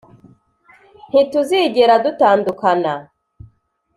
[1.09, 2.93] ntituzigera dutandukana.